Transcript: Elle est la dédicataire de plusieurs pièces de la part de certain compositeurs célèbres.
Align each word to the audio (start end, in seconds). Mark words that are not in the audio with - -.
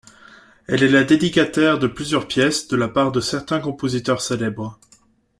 Elle 0.65 0.81
est 0.81 0.89
la 0.89 1.03
dédicataire 1.03 1.77
de 1.77 1.85
plusieurs 1.85 2.27
pièces 2.27 2.67
de 2.67 2.75
la 2.75 2.87
part 2.87 3.11
de 3.11 3.21
certain 3.21 3.59
compositeurs 3.59 4.19
célèbres. 4.19 4.79